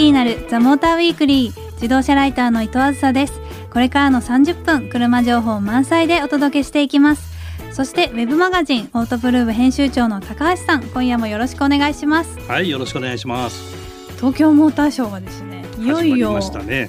[0.00, 3.38] きになるザモーターウィークリー自動車ライターの伊藤あずさです。
[3.70, 7.30] これからの30分車情報満載でお届けしていきます。
[7.72, 12.38] そしてウェブマガジンオートプルーブ編集長の高橋さん今夜もよろしくお願いします。
[12.48, 14.16] はいよろしくお願いします。
[14.16, 15.64] 東京モーターショーがですね。
[15.78, 16.40] いよいよ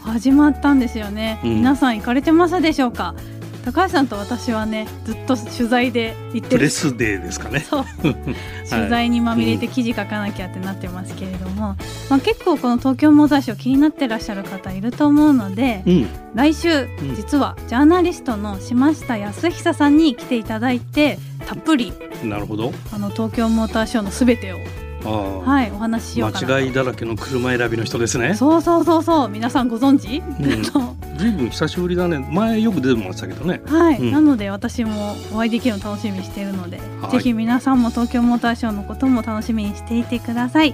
[0.01, 3.15] 始まったんですよね、うん、皆さん行かれてますでしょうか？
[3.65, 7.59] 高橋さんと私はねずっと取材で行ってプレスデーですかね。
[7.61, 7.85] そう。
[8.69, 11.75] 取材にまみれて記事書かなきゃってなってますけれども、
[12.09, 21.93] まあ、結構この東京モーターショー気になってらっしゃる方いると思うので、うん、来週、実はジャーナリストの島下康久さんに来ていただいてたっぷり
[22.23, 22.73] なるほど。
[22.91, 24.57] あの東京モーターショーのすべてを
[25.03, 28.35] はいお話ししよう間違いだらけの車選びの人ですね。
[28.35, 29.29] そうそうそうそう。
[29.29, 32.17] 皆さんご存知、うん、 ずいぶん久しぶりだね。
[32.31, 33.61] 前よく出てましたけどね。
[33.65, 40.73] はい、うん、なので私もお会いできるの楽しみにしているので、はい、ぜひ皆さんも東京モーターショーのことも楽しみにしていてください。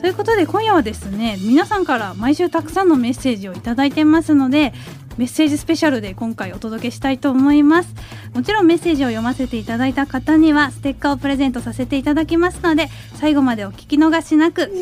[0.00, 4.74] ということで今夜はですね皆さんから毎週たくさんのメッセージを頂いてますので
[5.16, 7.94] メッセージスペシャルで今回お届けしたいと思います。
[8.34, 14.72] もちろんメッセージを読ませていただいた方にはステッカーをプレゼントさせていただきますので最後までお聞き逃しなく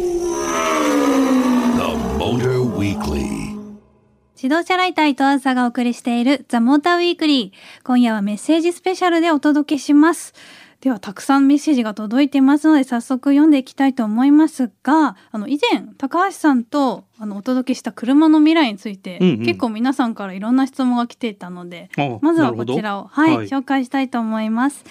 [4.42, 7.86] 自動車ライター伊藤あさがお送りしているザ・モーターウィークリー。
[7.86, 10.34] 今夜はメッセージスペシャルでお届けします。
[10.80, 21.88] ではたくさんメッセージが届いてますので早速読んでいきたいと思いますがあの以前高橋さんとあのお届けした車の未来について、うんうん、結構皆さんからいろんな質問が来ていたので
[22.20, 24.84] まずはこちらを、はい、はい、紹介したいと思います。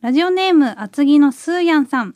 [0.00, 2.14] ラジオネーム厚木のスーヤンさん。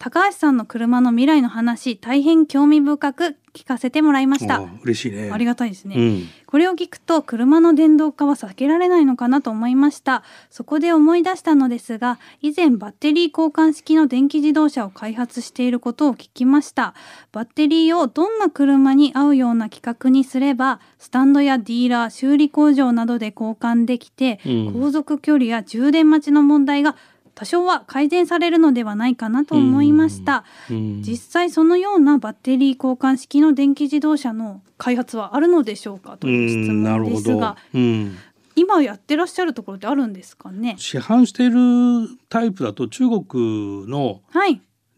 [0.00, 4.62] 高橋さんの車の未来の話大変興味深く聞かせてもらいました。
[4.82, 5.30] 嬉しいね。
[5.32, 10.22] ありがたいですね、うん、これを聞くと車の電動化は避けられないのかなと思いました。
[10.48, 16.94] そこで思い出したのですが以前バッテリー交換式の電気自動車を開発していることを聞きました。
[17.32, 26.96] バッテリーをどんな車に合うような規格にすればスタンドやディーラー修理工場などで交換できて、うん、航続距離や充電待ちの問題が
[27.38, 37.56] 多少は改善されるのではないかなと思いました、実際そのようなバッテリー交換式の電気自動車の開発はあるのでしょうかという質問ですが、
[38.56, 40.74] 今やってらっしゃるところってあるんですかね？
[40.78, 44.20] 市販しているタイプだと中国の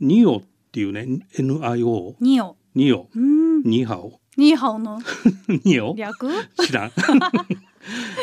[0.01, 2.57] ニオっていうね、NIO ニオ。
[2.75, 3.07] ニオ。
[3.15, 4.19] ニハオ。
[4.39, 4.99] ニーハオの
[5.67, 5.95] ニオ？
[5.95, 6.27] 略？
[6.65, 6.93] 知らん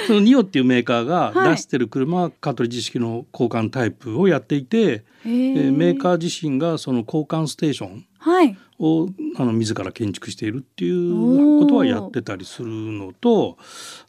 [0.07, 8.06] そのニオっていうメーカーが出してる車はカートリッジ式の交換タイプをやっていて、えー、メーカー自身がその交換ステーション
[8.79, 13.57] を、はい、あの自ら建築しているっていうことはやってたりするのと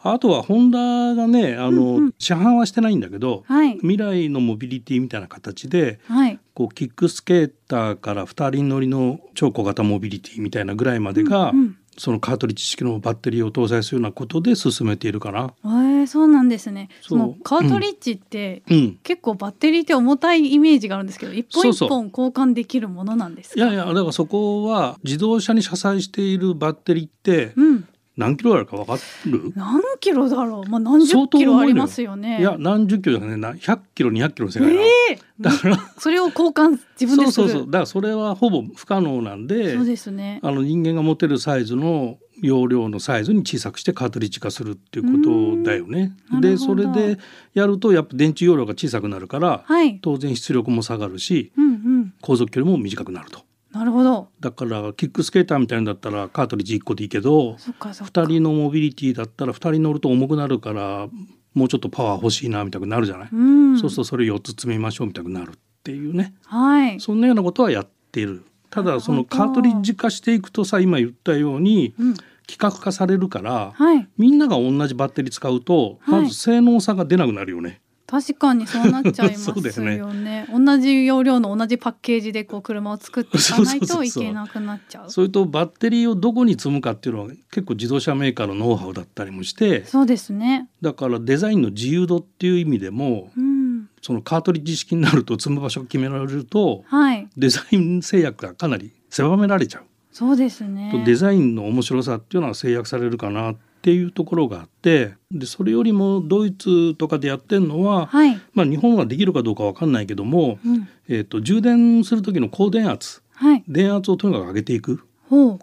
[0.00, 15.53] あとはホンダがねあの、うんうん、市販はしてないんだけど、はい、未来のモビリティみたいな形で、はい、こうキックスケーターから2人乗りの超小型モビリティみたいなぐらいまでが、うんうんそのカートリッジ式のバッテリーを搭載するようなことで進めているかな。
[15.64, 16.88] えー、そうなんですね。
[17.03, 27.88] そのカートリッジって、うん、結構バッテリーって重たいイメージがあるんですけど、一本一本交換できるものなんですいやいやだからそこは自動車に車載しているバッテリーって、うん、
[28.19, 29.53] 何キロあるか分かる？
[29.55, 32.41] 何キロだろう、まあ、何十キロありますよね。
[32.41, 37.67] いや何十キロだね100キロ200キロの世界だ,、えー、だからそれを交換自分でそうそうそう。
[37.67, 40.41] だからそれはほぼ不可能なんでそうですね。
[40.43, 46.12] あの人間が持てるサイズの容量のサイズに小さくしてカートリッジ化するっていうことだよね。
[46.41, 47.19] でそれで
[47.55, 53.47] やるとやっぱ電池容量が小さくなるから、はい、当然出力も下がるし、うんうん、航続距離も短くなると。
[53.73, 54.29] なるほど。
[54.41, 61.09] だからキックスケーターみたいんだったらカートリッジ1個でいいけど2人のモビリティだったら2人乗ると重くなるから
[61.55, 68.45] もうちょっとパワー欲しいなみたいになるじゃない、うん、そうするとそれ4つ積みましょうみたいになるっていうね、はい、そんなようなことはやっている。
[68.71, 72.15] ただそのカートリッジ化していくとさ今言ったように、うん、
[72.48, 77.81] 規格化されるから、はい、みんなが同じバッテリー使うと、まず性能差が出なくなるよね。
[78.09, 80.47] 確かにそうなっちゃいますよね。
[80.49, 85.10] ね、同じ容量の同じパッケージでこう車を作っていかないといけなくなっちゃう。
[85.10, 89.84] それとバッテリーをどこに積むかっていうのは結構自動車メーカーのノウハウだったりもして。
[89.84, 90.71] そうですね。
[90.81, 99.83] だからデザインの自由度っていう意味でも、うん、そのカートリッジ式になると積む場所が決められると、はい、デザイン制約がかなり狭められちゃう。
[100.13, 101.04] そうですね。
[101.04, 115.05] デザインの面白さっていうのは制約されるかなっていうところがあってでそれよりもドイツとかでやってるのは、はい、まあ、日本はできるかどうか分かんないけども、うん、えーと、充電する時の高電圧、はい、電圧をとにかく上げていく。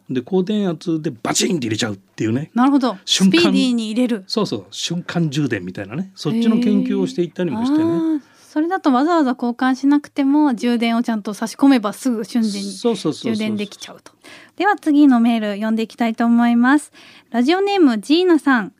[0.10, 2.51] で高電圧でバチンって入れちゃうっていうね。
[2.54, 2.98] なるほど。
[3.04, 3.39] 瞬間。
[3.39, 4.24] スピーディーに入れる。
[4.27, 4.66] そうそう。
[4.69, 6.12] 瞬間充電みたいなね。
[6.13, 8.22] そっちの研究をしていったりもしてね
[8.55, 14.13] それだとわざわざ交換しなくても充電をちゃんと差し込めばすぐ瞬時に充電できちゃうと。
[14.55, 16.93] では次のメール読んでいきたいと思います。
[17.31, 18.71] ラジオネームジーナさん。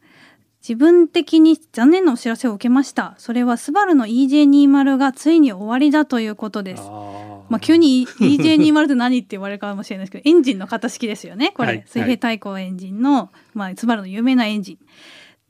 [0.62, 3.16] 自分的に残念なお知らせを受けました。
[3.18, 6.84] それはスバルの EJ20 がついに終わりだということです。
[7.50, 14.78] まあ急に EJ20 って何って言われるかもしれないですけどエンジンの型式ですよねこれ、はい、水平対向エンジンの、まあ、スバルの有名なエンジン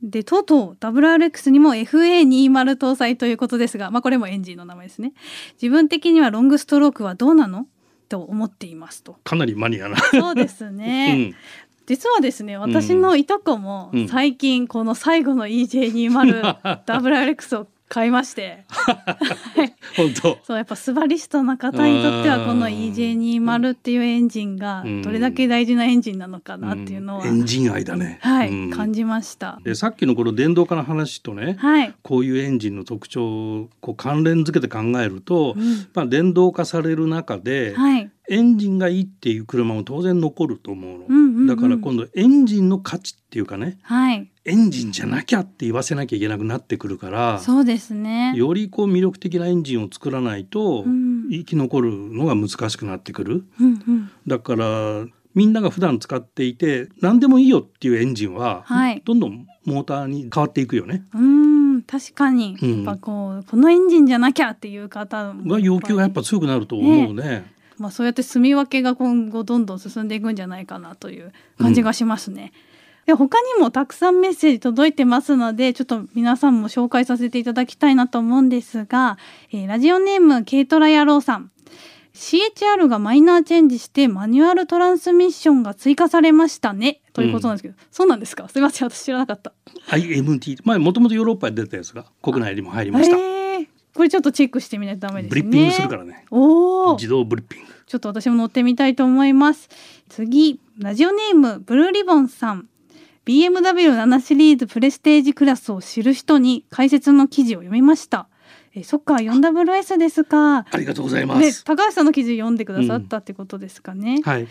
[0.06, 5.14] でとうとう WRX にも FA20 搭載ということですが、まあ、これもエンジンの名前ですね。
[5.62, 7.68] 自分的にはロングストロークはどうなの？
[8.08, 9.18] と思っていますと。
[9.24, 9.98] かなりマニアな。
[9.98, 11.36] そうですね、 うん。
[11.88, 18.66] 実はですね私のいとこも最近この最後の EJ20WRX を買いまして。
[19.96, 20.38] 本当。
[20.44, 28.20] そうやっぱスバリストの方にとってはこの EJ20 っていうエンジンがどれだけ大事なエンジンなのかなっていうのは、エンジン愛だね。
[28.22, 29.62] はい、感じました。
[29.64, 48.34] でさっきのこの電動化の話とね、はい、こういうエンジンの特徴をこう関連付けて考えると、うん、まあ、電動化される中で、はい、エンジンがいいっていう車も当然残ると思うの、うんうんうん、だから今度エンジンの価値っていうかね、はい、エンジンじゃなきゃって言わせなきゃいけなくなってくるからそうですね。
[48.36, 50.86] よりこう魅力的なエンジンを作らないと、
[51.30, 61.04] 生き残るのが難しくなってくる、うんうん、だからみんなが普段使っていて何でもいいよっていうエンジンは、はい、どんどんモーターに変わっていくよね。
[61.14, 61.46] うん
[61.82, 67.24] 確かに、やっぱこうこのエンジンじゃなきゃっていう方が要求がやっぱ強くなると思うね。
[67.24, 72.54] ねまあ、そうやって住み分けが今後どんどん進んでいくんじゃないかなという感じがしますね。
[73.02, 79.18] うん、で他にもたくさんメッセージ届いてますのでちょっと皆さんも紹介させていただきたいなと思うんですが、
[79.52, 81.52] えー、ラジオネーム軽トラ野郎さん。
[82.14, 87.02] CHR がマイナーチェンジしてマニュアルトランスミッションが追加されましたね。
[87.12, 88.48] ということなんですけど、うん、そうなんですか？
[88.48, 89.52] すみません私知らなかった。
[89.90, 93.45] IMT 前もともとヨーロッパで出たやつが国内にも入りました、えー、
[93.96, 95.42] これちょっとチェックしてみないとダメですね。
[95.42, 96.26] ブリッピングするからね。
[96.30, 97.68] お自動ブリッピング。
[97.88, 99.70] ちょっと私も乗ってみたいと思います。
[100.10, 102.68] 次ラジオネームブルーリボンさん。
[103.26, 108.28] BMW7 シリーズプレステージクラスを知る人に解説の記事を読みました。
[108.76, 110.66] えそっか 4WS ですか。
[110.70, 114.48] ありがとうございます、ね、高橋さんの記事読んでくださったってことですかね、うん、はい。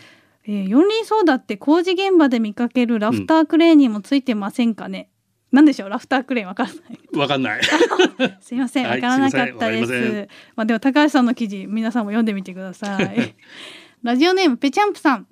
[0.47, 5.14] えー、四輪ソーダって工事現場で見かけるラフタークレーンにもついてませんかね、うん、
[5.55, 5.89] なんでしょう？
[5.89, 7.17] ラフタークレーンわからない。
[7.17, 7.61] わかんない。
[8.41, 8.87] すいません。
[8.87, 9.91] わからなかったです。
[9.91, 13.35] はい、まあでも高橋さんの記事皆さんも読んでみてください。
[14.03, 15.27] ラジオネームペチャンプさん。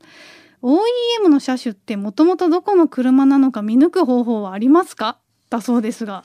[0.61, 5.19] OEM の車種ってもともとどこの車なのか見抜く方法はありますか？
[5.49, 6.23] だそうですが。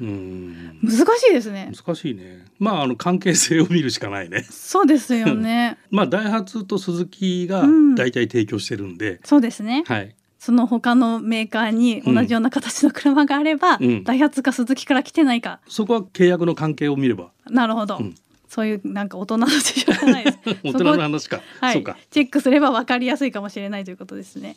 [0.00, 0.78] うん。
[0.82, 1.72] 難しいですね。
[1.76, 2.44] 難しいね。
[2.60, 4.46] まああの関係性を見るしかないね。
[4.48, 5.76] そうですよね。
[5.90, 9.82] まあダイハツとスズキが大体提供してるんで、うん、そうですね。
[9.86, 15.60] はいその他のメーカーに同じような形の車があれば、うん、ダイハツかスズキから来てないか。
[15.68, 17.30] そこは契約の関係を見れば。
[17.50, 18.14] なるほど、うん、
[18.48, 20.38] そういうなんか大人の事情じゃないです。
[20.64, 21.42] 大人の話か。
[21.60, 24.56] はい、チェックすれば分かりやすいかもしれないということですね。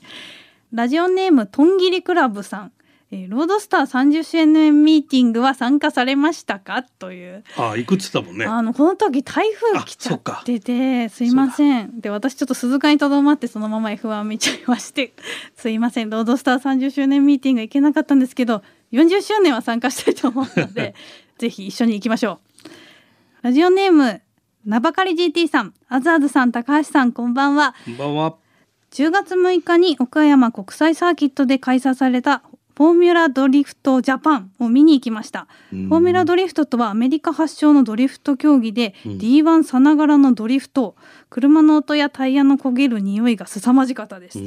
[0.72, 2.72] ラジオネームとんぎりクラブさん
[3.13, 6.81] えー、ロードスター30周年ミーティングは参加されましたか？
[6.98, 7.44] という。
[7.57, 8.45] あ行くっつったもんね。
[8.45, 12.01] あのこの時台風来ちゃっててすいません。
[12.01, 15.13] で私ちょっと鈴鹿にとどまってそのまま F1 見ちゃいまして
[15.55, 16.10] すいません。
[16.10, 20.96] ロードスター30周年ミーティング行けなかったんですけど40周年は参加したいと思うので
[21.38, 22.70] ぜひ一緒に行きましょう。
[23.43, 24.22] ラジオネーム
[24.65, 25.75] 名ばかり GT さん。
[25.88, 27.75] アザーズさん高橋さんこんばんは。
[27.86, 28.36] こんばんは。
[28.89, 32.43] 10月6日に岡山国際サーキットで開催された
[32.75, 40.96] フォーミュラドリフトジャパンを見に行きました、フォーミュラドリフトとはアメリカ発祥のドリフト競技で、うん、D1 さながらのドリフト
[41.30, 44.39] 車の音やタイヤの焦げる匂いが凄まじかったです。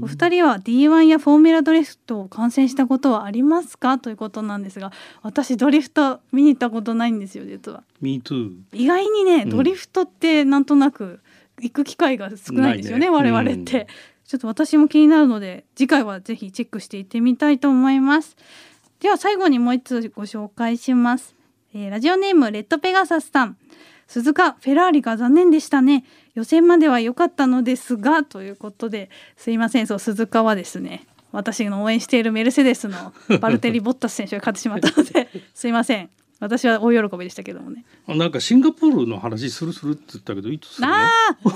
[0.00, 3.98] お二人は D1 やフォーミュラドリフトを観戦したことはありますか？
[3.98, 7.82] ということなんですが私ドリフト見に行ったことないんですよ実は。
[8.00, 8.52] Me too.
[8.72, 11.20] 意外にね、ドリフトってなんとなく
[11.60, 13.86] 行く機会が少ないんですよね、ね、我々って、
[14.32, 18.34] ちょっと私も気になるので次回はぜひチェックしていってみたいと思います。
[19.00, 21.34] では最後にもう一つご紹介します、
[21.74, 23.58] えー、ラジオネームレッドペガサスさん。
[24.08, 26.06] 鈴鹿フェラーリが残念でしたね。
[26.34, 29.86] 予選までは良かったのですがということですいません。
[29.86, 36.08] そう鈴鹿はですね私の応援しているメルセデスのバルテリ・ボッタス選手が勝ってしまったので すいません
[36.42, 37.84] 私は大喜びでしたけどもね。
[38.08, 40.92] なんかシンガポールの話するするって言ったけどいつするの？
[40.92, 41.00] あ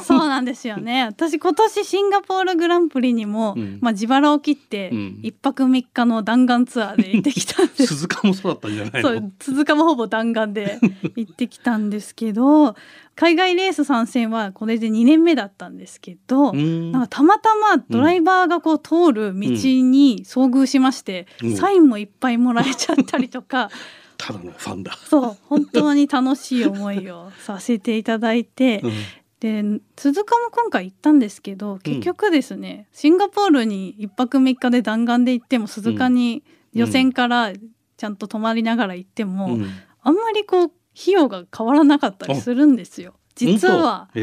[0.05, 1.07] そうなんですよね。
[1.07, 7.87] 私今年シンガポールグランプリにも、うん、まあ自腹を切って一泊三日の弾丸ツアーで行ってきたんです。
[8.07, 10.79] 鈴鹿もそうだったんじゃないそう鈴鹿もほぼ弾丸で
[11.17, 12.77] 行ってきたんですけど
[13.17, 23.71] 海外レース参戦はこれで2年目だったんですけどなんかたまたまドライバーがこう通る道に遭遇しまして、うん、サインもいっぱいもらえちゃったりとか。
[24.17, 24.97] ただのファンだ。
[25.05, 28.93] そう本当に楽しい思いを させていただいて、うん。
[29.39, 36.43] で鈴鹿も今回行ったんですけど結局ですね、うん、シンガポールに1泊3日で弾丸で行っても鈴鹿に
[36.73, 37.53] 予選から
[37.99, 39.67] ちゃんと泊まりながら行っても、うん、
[40.01, 43.15] あんまりこう費用が変わらなかったりするんですよ。
[43.37, 44.17] 実はあ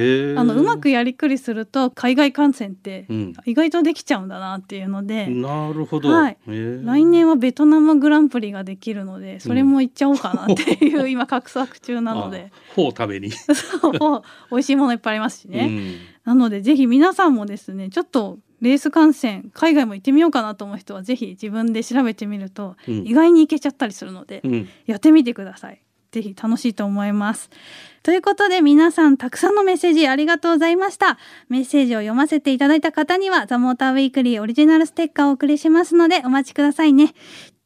[0.44, 3.06] のうまくやりくりすると海外観戦って
[3.46, 12.52] 意外とできちゃうんだなっていうので、うん、なるほど、はい、来年はベトナムグランプリができるのでそれも行っちゃおうかなっていう、 今画策中なので。
[12.74, 13.32] フォー食べに。
[13.54, 24.42] そう美味しいものいっぱいありますしね、うん、なのでぜひ皆さんもですねちょっとレース観戦海外も行ってみようかなと思う人はぜひ自分で調べてみると、意外に行けちゃったりするので、
[24.86, 25.82] やってみてください。
[26.14, 27.50] ぜひ楽しいと思います。
[28.04, 31.18] ということで皆さんたくさんのメッセージありがとうございました。
[31.50, 37.16] メッセージを読ませていただいた方にはザ・モーターウィークリーオリジナルステッカーをお送りしますのでお待ちくださいね。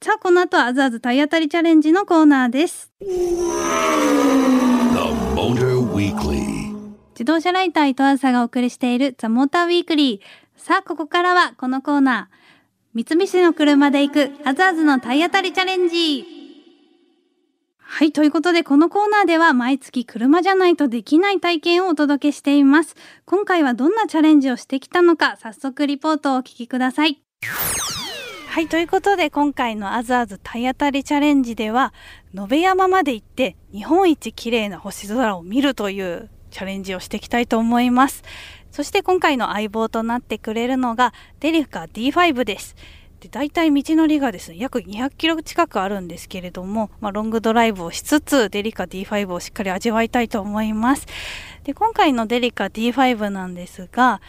[0.02, 2.92] さあこの後はあずあず体当たりチャレンジのコーナーです。
[7.14, 10.62] 自動車ライター伊藤あさがお送りしているザ・モーターウィークリー。
[10.62, 12.38] さあここからはこのコーナー。
[12.94, 16.37] 三菱の車で行くあずあずの体当たりチャレンジ。
[17.90, 18.12] はい。
[18.12, 22.96] ということで、このコーナーでは毎月車じゃないとできない体験をお届けしています。
[23.26, 27.22] 今回はどんなチャレンジをしてきたのか、早速リポートをお聞きください。
[28.50, 28.68] はい。
[28.68, 31.94] ということで、今回のあずあず体当たりチャレンジでは、
[32.34, 38.24] 野辺山まで行って日本一綺麗な星空を見るというチャレンジをしていきたいと思います。
[38.70, 42.76] そして今回の相棒となってくれるのが、デリフカ D5 です。
[43.20, 51.08] で大体道のりがですね約200キロ近くあるんですけれども、まあ、ロングドライブをしつつデリカ D5 をしっかり味わいたいと思います。
[51.64, 54.22] で今回のデリカ D5 なんですが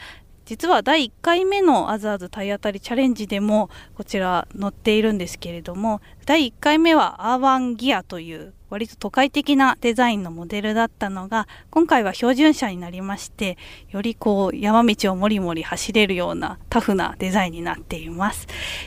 [0.49, 13.59] 実は第1回目のアザーズ体当たりチャレンジでもこちら載っているんですけれども第1回目はアーバンギアという割と都会的なデザインのモデルだったのが今回は標準車になりまして
[13.91, 18.47] よりこう山道をもりもり走れるようなタフなデザインになっています。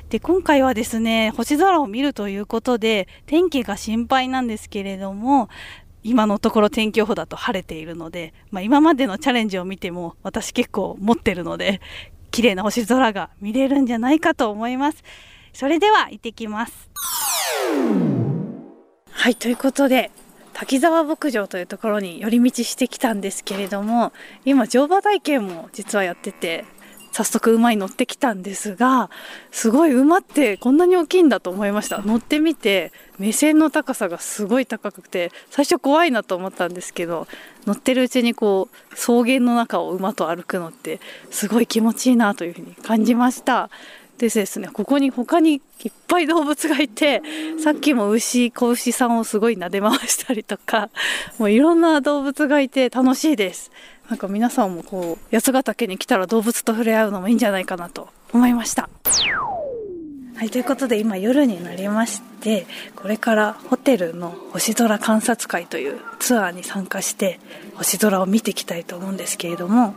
[0.10, 5.50] で今回はですね星空を見るということで天気が心配なんですけれども
[6.04, 11.82] 今のところ天気予報だと晴れているので、まあ、今までのチャレンジを見ても私結構持ってるので
[12.32, 15.04] 綺麗な星空が見れるんじゃないかと思います。
[15.54, 16.90] それでは行ってきます。
[19.12, 20.12] はいということで
[20.54, 24.14] 滝沢牧場というところに寄り道してきたんですけれども
[24.46, 26.66] 今乗馬体験も実はやってて
[27.12, 29.10] 早速馬に乗ってきたんですが
[29.52, 32.02] すごい馬ってこんなに大きいんだと思いました。
[32.02, 32.92] 乗ってみて
[33.22, 37.28] 目線の高さがすごい高くて最初怖いなと思ったんですけど
[37.68, 41.00] 乗ってるうちにこう草原の中を馬と歩くのって
[41.30, 43.70] すごい気持ちいいなというふうに感じました。
[44.18, 47.22] でですねここに他にいっぱい動物がいて
[47.64, 50.90] さっきも牛子牛さんをすごい撫で回したりとか
[51.40, 53.72] もういろんな動物がいて楽しいです。
[54.10, 58.90] なんか皆さんもこう八ヶ岳に来たら動物と触れ合うのもいいんじゃないかなと思いました。
[60.42, 67.40] はい、ということで今夜になりましてこれからホテルの星空観察会というツアーに参加して
[67.76, 69.94] 星空を見ていきたいと思うんですけれども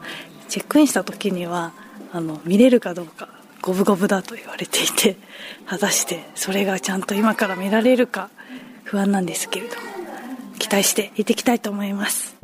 [0.51, 1.73] チェックインした時には
[2.13, 3.31] あの見れるかどうか
[3.63, 5.17] 五分五分だと言われていて
[5.65, 8.29] 果たしてそれがちゃんと今から見られるか
[8.83, 9.81] 不安なんですけれども
[10.59, 12.37] 期待して行ってきたいと思います、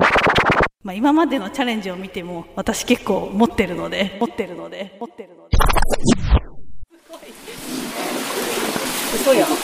[0.81, 6.40] まあ、今までのチャレンジを見ても私結構持ってるので持ってるので持ってるので。
[9.21, 9.45] 嘘や。
[9.45, 9.61] 強く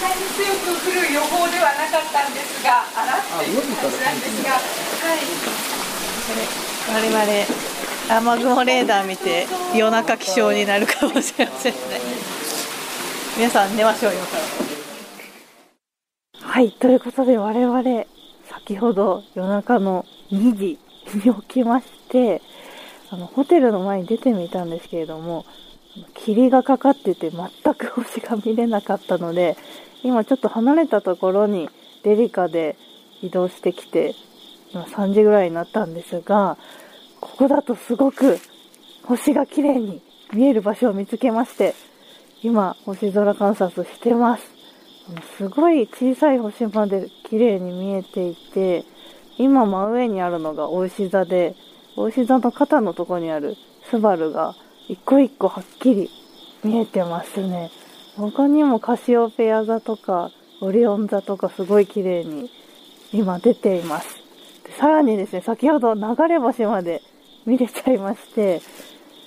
[0.85, 4.59] 降る予報ではなかったんですがあらっていう感じなんですがは
[5.17, 5.25] い。
[6.93, 11.79] 我々雨雲レーダー見て夜中起床になるかもしれませんね。
[13.35, 14.37] 皆さん寝ましょう今か
[16.43, 16.71] らはい。
[16.73, 17.83] ということで我々
[18.45, 20.77] 先ほど夜中の2時
[21.15, 22.43] に起きまして
[23.09, 25.45] あのホテルの前に出てみたんですけれども
[26.13, 29.57] 霧がかかってて全く星が見れなかったので
[30.03, 31.69] 今ちょっと離れたところに
[32.03, 32.77] デリカで
[33.21, 34.15] 移動してきて
[34.71, 36.57] 今3時ぐらいになったんですが
[37.19, 38.39] ここだとすごく
[39.07, 40.01] 星が綺麗に
[40.33, 41.73] 見える場所を見つけまして、
[42.43, 44.43] 今、星空観察してます。
[45.37, 48.83] すごい小さい星まで綺麗に見えていて、
[49.37, 51.55] 今真上にあるのが大石座で、
[51.95, 53.55] 大石座の肩のとこにある
[53.89, 54.55] スバルが
[54.87, 56.09] 一個一個はっきり
[56.63, 57.69] 見えてますね。
[58.15, 62.49] 他にもカシオペア座とかオリオン座とかすごい綺麗に
[63.11, 64.07] 今出ています。
[64.79, 67.01] さらにですね、先ほど流れ星まで
[67.45, 68.61] 見れちゃいまして、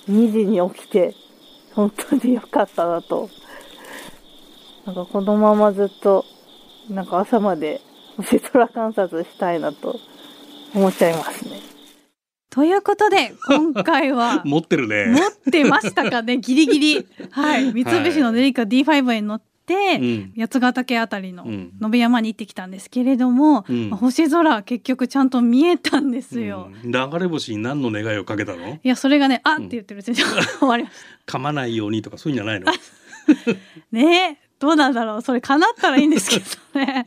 [0.09, 1.13] 2時に起きて、
[1.73, 3.29] 本当に良かったなと。
[4.85, 6.25] なんかこのままずっと
[6.89, 7.81] なんか朝まで
[8.17, 9.99] 星空観察したいなと
[10.73, 11.50] 思っちゃいますね。
[12.51, 15.05] ということで今回は 持ってるね。
[15.07, 16.37] 持ってましたかね？
[16.37, 17.07] ギリギリ。
[17.31, 17.71] はい。
[17.73, 28.79] 三菱のデリカ D5 に乗って、うん、八ヶ岳あたりの延山に行ってきたんですけれども、うん、星空結局ちゃんと見えたんですよ、うん、流れ星に何の願いをかけたの？
[28.83, 30.25] いやそれがねあって言ってるうちに終
[30.67, 31.37] わりました。
[31.37, 32.69] 噛まないようにとかそういうんじゃないの？
[33.93, 35.21] ねどうなんだろう？
[35.21, 36.41] それ叶ったらいいんですけ
[36.73, 37.05] どね。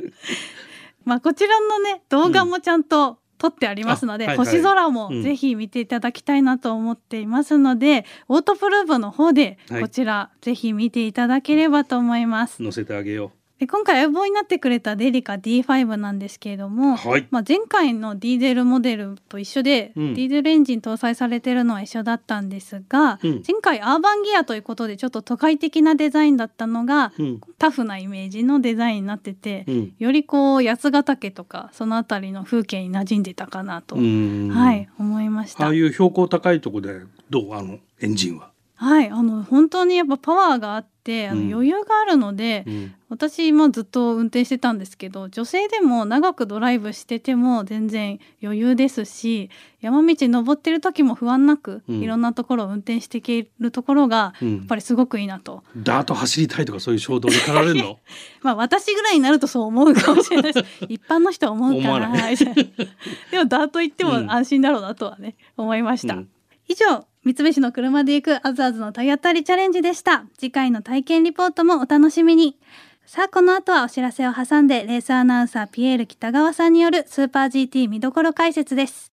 [1.05, 12.63] まあこちらのね動画もちゃんと、撮ってありますので、はいはい、星空もぜひ見ていただきたいなと思っていますので、うん、オートプルーブの方でこちら、はい、ぜひ見ていただければと思います。
[12.63, 13.44] 載せてあげよう。
[13.65, 29.65] で今回相棒になってくれたデリカ D5 なんですけれども、はい、まあ、前回のディーゼルモデルと一緒で、うん、ディーゼルエンジン搭載されてるのは一緒だったんですが、うん、前回アーバンギアということでちょっと都会的なデザインだったのが、うん、タフなイメージのデザインになってて、
[29.99, 35.65] よりこう八ヶ岳とかその辺りの風景に馴染んでたかなと、はい思いました。
[35.65, 38.51] ああいう標高高いところでどうあのエンジンは？
[38.75, 40.94] はいあの本当にやっぱパワーがあって
[41.29, 55.63] あの余裕があるので、うん、私もずっと運転してたんですけど女性でも長くドライブしてても全然余裕ですし山道登ってる時も不安なく、うん、いろんなところを運転していけるところがやっぱりすごくいいなと。
[55.77, 57.99] うん、ダート走りたいとかそういう衝動で駆られるの？
[58.43, 62.11] まあ私ぐらいになるとそう思うかもしれないです 一般の人は思うかな
[63.31, 66.19] でもダート行っても安心だろうなとはね、思いました。
[66.67, 70.27] 以上三菱の車で行くあずあずの体当たりチャレンジでした。
[70.39, 72.59] 次回の体験リポートもお楽しみに。
[73.07, 79.13] さあ、この後はお知らせを挟んで、レースアナウンサーピエール北川さんによるスーパー GT 見どころ解説です。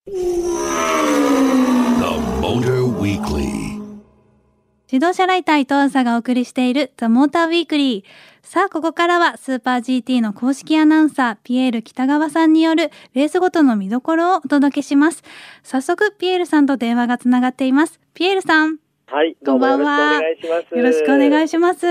[4.92, 8.46] 自動車ライター伊藤朝がお送りしているザ・モーターウィークリー。
[8.46, 15.22] さあ、ここからはスーパー GT の公式アナウンサー、ピエール北川さんによるレースごとの見どころをお届けします。
[15.62, 18.00] 早速、ピエールさんと電話がつながっています。
[18.12, 18.76] ピエールさん。
[19.06, 20.20] はい、こんばんは。
[20.20, 21.86] よろしくお願いします。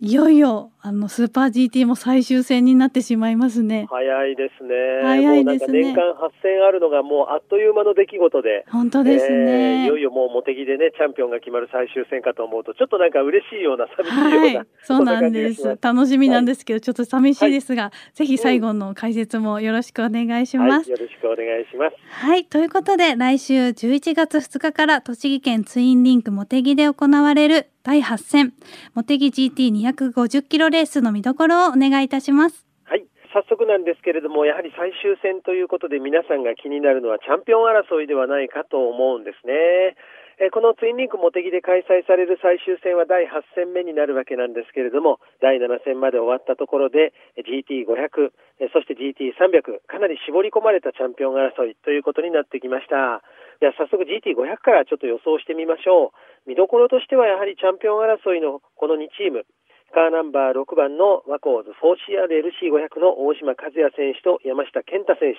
[0.00, 3.88] いよいよあのスーパー GT も最終戦になってしまいますね。
[3.90, 4.72] 早いですね。
[5.02, 5.82] 早いですね。
[5.82, 8.64] 年間8戦あるのがもうあっという間の出来事で。
[8.70, 15.76] 本当ですね、えー、いよいよもう茂木でねチャンピオンが決まる最終戦かと思うとちょっとなんか嬉しいような寂しいような、はい、そうなんです。
[15.82, 20.88] 楽しみなんですけど、はい、ちょっと寂しいですが、はい、ぜひ最後の解説もよろしくお願いします。
[20.88, 21.96] よろしくお願いします。
[22.10, 28.52] はいということで来週11月2日から栃木県ツインリンク茂木で行われる第8戦
[28.96, 39.96] 茂木 GT250 キロレースの見どころをお願いいたしますはい早速なんですけれどもやはり最終戦ということで皆さんが気になるのはチャンピオン争いではないかと思うんですね
[40.36, 48.36] えこのツインリンク茂木で開催される最終戦は第8戦目になるわけなんですけれども、第7戦まで終わったところで GT500、
[48.68, 53.24] そして GT300、かなり絞り込まれたチャンピオン争いということになってきました。
[53.64, 56.48] では早速 GT500 からちょっと予想してみましょう。
[56.52, 59.48] 見どころとしてはやはりチャンピオン争いのこの2チーム、
[59.94, 65.38] カーナンバー6番のワコーズ 4CRLC500 の大島和也選手と山下健太選手、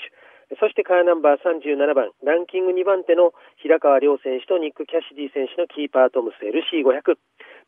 [0.55, 7.19] そしてカーナンバー37番、ランキング2番手の平川亮選手とニック・キャシディ選手のキーパートムス LC500。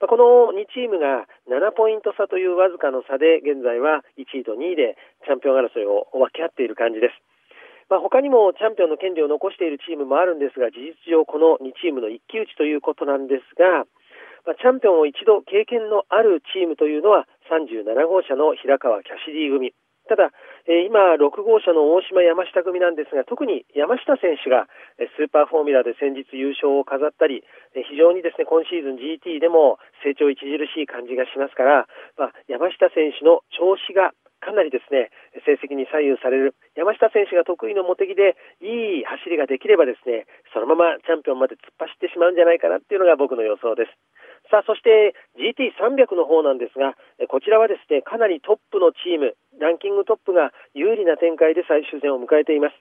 [0.08, 4.96] この2チームが7ポイント差というわずかの差で、現在は1位と2位で
[5.28, 7.20] チャンピオン争いを分け合っている感じです。
[7.92, 13.84] まあ、他にもチャンピオンの権利を残しているチームもあるんですが、事実上この2チームの一騎打ちということなんですが、
[14.46, 19.74] まあ、チャンピオンを一度経験のあるチームというのは37号車の平川キャシディ組。
[20.10, 20.34] ただ、
[20.66, 24.66] え、今、6号車の大島山下組なんですが、特に山下選手が
[24.98, 27.46] スーパーフォーミュラで先日優勝を飾ったり、
[27.78, 31.86] 非常にですね、今シーズン GT でも成長著しい感じがしますから、
[32.18, 35.12] まあ、山下選手の調子がかなりですね、
[35.46, 36.56] 成績に左右される。
[36.76, 38.34] 山下選手が得意の茂木で
[38.66, 43.92] いい走りができればですね、そのままチャンピオンまで突っ走ってしまうんじゃないかなっていうのが僕の予想です。
[44.50, 46.98] さあ、そして GT300 の方なんですが、
[47.30, 52.76] こちらはですね、かなりトップのチーム、ランキングトップが有利な展開で最終戦を迎えています。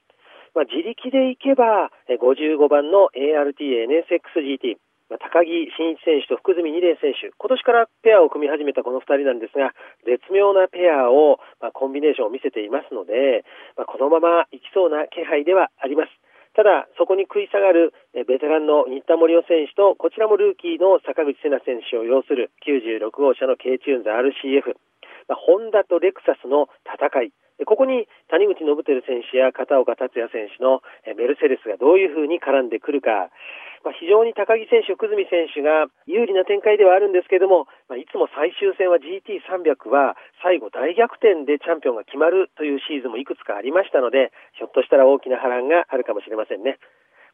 [0.55, 4.81] まあ、自力でいけば、55番の ARTNSXGT、
[5.17, 9.73] 高木真一選手と福住二玲選手、今年からペアを組み始めたこの2人なんですが、
[10.05, 13.45] 絶妙なペアを、まあ、コンビネーションを見せていますので、
[13.77, 16.09] まあ、このままいきそうな気配ではあります。
[16.55, 24.75] ただ、そこに食い下がるベテランの新田森雄選手と、こちらもルーキーの坂口瀬名選手を擁する96号車の K チューンズ RCF。
[25.35, 27.33] ホンダとレクサスの戦い、
[27.65, 33.29] ここに谷口信輝選手や片岡達也選手のメルセデスがどういうふうに絡んでくるか、
[33.83, 46.79] まあ、非常に高木選手、久住選手が有利な展開ではあるんですけれども、まあ、いつも最終戦は GT300 は最後大逆転でチャンピオンが決まるというシーズンもいくつかありましたので、ひょっとしたら大きな波乱があるかもしれませんね。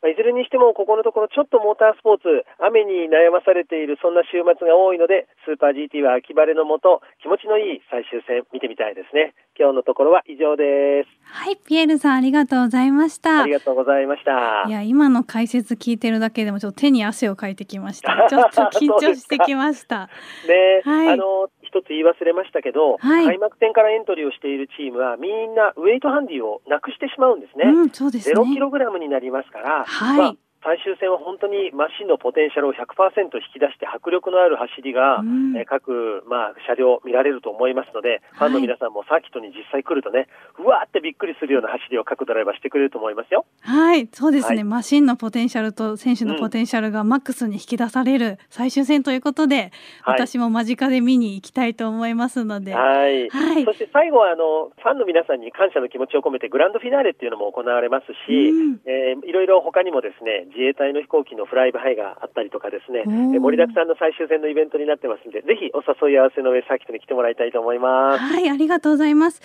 [0.06, 9.34] まあ、いずれにしても、ここのところちょっとモータースポーツ、雨に悩まされているそんな週末が多いので、スーパー GT は秋晴れのもと、気持ちのいい最終戦見てみたいですね。
[9.58, 11.10] 今日のところは以上です。
[11.26, 13.42] はい、ピエールさんありがとうございました。
[13.42, 14.66] ありがとうございました。
[14.68, 18.28] いや、今の解説聞いてるだけでもちょっと手に汗をかいてきました。
[18.30, 20.10] ちょっと緊張してきました。
[20.48, 27.68] ね、はい、あの一つ言い忘れましたけど、はい、開幕戦からエントリーをしているチームはみんなウェイトハンディをなくしてしまうんですね。
[27.68, 28.40] うん、そうですね。
[28.40, 30.34] 0キログラムになりますから、はい、まあ
[30.66, 40.26] 最終戦は本当にマシンのポテンシャルを100%引き出して迫力のある走りが、うん、え各、まあ、車両見られると思いますので、ファンの皆さんもサーキットに実際来るとね、
[40.58, 43.46] うわーってびっくりするような走りを各ドライバーしてくれると思いますよ。
[43.62, 49.72] はい、そうですね、はい、マシンのポテンシャルと選手のポテンシャルがマックスに引き出される最終戦ということで、
[50.08, 52.74] うん、私も間近で見に行きたいと思いますので。
[52.74, 53.30] はい。
[53.30, 63.04] はい、そして最後はあのファンの皆さんに感謝の気持ちを込めてグランドフィナーレっていうのも行われますし、うん、えー、いろいろ他にもですね自衛隊の飛行機のフライブハイがあったりとかですね、
[63.36, 68.24] え盛りだくさんの最終戦のイベントになってますんで、ぜひお誘い合わせの上、サーキットに来てもらいたいと思います。
[68.24, 69.42] はい、ありがとうございます。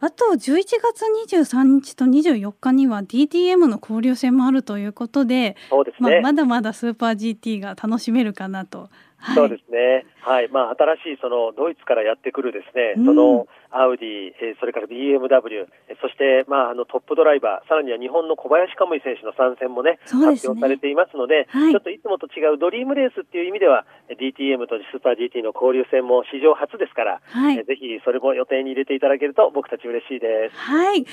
[0.00, 1.04] あと、11月
[1.36, 6.10] 23日と24日には DTM の交流戦もあるということで、そうですね。
[6.10, 8.88] まあ、まだまだスーパー GT が楽しめるかなと。
[9.24, 10.04] はい、そうですね。
[10.20, 10.48] はい。
[10.52, 15.64] まあ、新しいそのドイツからやってくるですね、うん、そのアウディ、えー、それから BMW、
[16.00, 30.56] そして、まあ、あのトップドライバー、さらには日本の小林カムイ選手の参戦もね、ね発表されていますので、はい、ちょっといつもと違うドリームレースっていう意味では、DTM とスーパー GT の交流戦も史上初ですから、はい、えー、ぜひそれも予定に入れていただけると僕たち嬉しいです。
[30.56, 31.04] はい。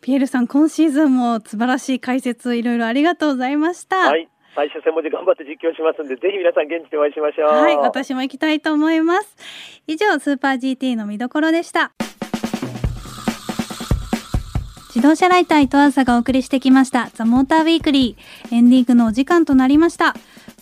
[0.00, 4.10] ピエールさん、今シーズンも素晴らしい解説いろいろありがとうございました。
[4.10, 4.28] はい。
[4.54, 7.48] 最終戦まで頑張って実況しますんで、ぜひ皆さん現地でお会いしましょう。
[7.50, 9.36] はい、私も行きたいと思います。
[9.86, 11.92] 以上、スーパー GT の見どころでした。
[14.94, 20.14] 自動車ライター伊藤朝がお送りしてきましたザ・モーターウィークリーエンディングのお時間となりました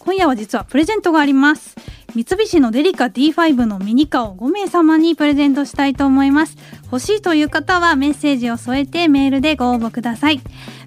[0.05, 1.77] 今夜は実はプレゼントがあります。
[2.15, 6.57] 三菱のデリカ D5 のミニカを5名様にプレゼントしたいと思います。
[6.87, 10.41] 欲しいという方はメッセージを添えてメールでご応募ください。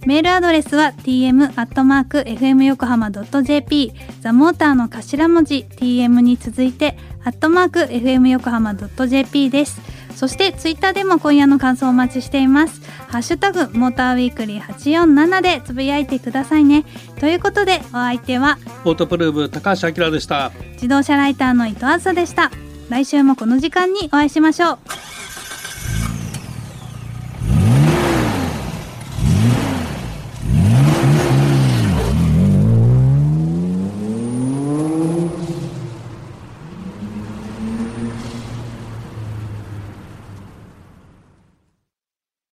[0.05, 9.94] メールアドレスは tm.fm 横浜 .jp ザモーターの頭文字 tm に続いてアットマーク FM 横浜 .jp です。
[10.15, 12.81] そしてツイッターでも今夜の感想をお待ちしています。
[13.09, 16.85] ハッシュタグモーターウィークリー847でつぶやいてくださいね。
[17.19, 20.51] ということでお相手はオートプルーブ高橋明でした。
[20.73, 22.51] 自動車ライターの伊藤梓でした。
[22.89, 24.79] 来週もこの時間にお会いしましょう